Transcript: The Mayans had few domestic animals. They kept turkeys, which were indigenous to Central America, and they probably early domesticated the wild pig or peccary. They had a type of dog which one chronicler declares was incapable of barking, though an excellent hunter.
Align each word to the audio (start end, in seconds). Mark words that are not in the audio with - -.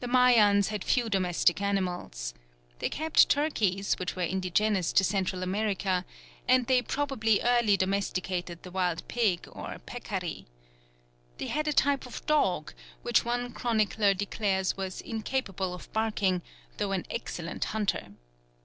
The 0.00 0.08
Mayans 0.08 0.70
had 0.70 0.82
few 0.82 1.08
domestic 1.08 1.62
animals. 1.62 2.34
They 2.80 2.88
kept 2.88 3.28
turkeys, 3.28 3.94
which 3.96 4.16
were 4.16 4.24
indigenous 4.24 4.92
to 4.94 5.04
Central 5.04 5.40
America, 5.44 6.04
and 6.48 6.66
they 6.66 6.82
probably 6.82 7.40
early 7.42 7.76
domesticated 7.76 8.64
the 8.64 8.72
wild 8.72 9.06
pig 9.06 9.46
or 9.52 9.78
peccary. 9.78 10.46
They 11.38 11.46
had 11.46 11.68
a 11.68 11.72
type 11.72 12.06
of 12.06 12.26
dog 12.26 12.74
which 13.02 13.24
one 13.24 13.52
chronicler 13.52 14.14
declares 14.14 14.76
was 14.76 15.00
incapable 15.00 15.72
of 15.74 15.92
barking, 15.92 16.42
though 16.78 16.90
an 16.90 17.06
excellent 17.08 17.66
hunter. 17.66 18.14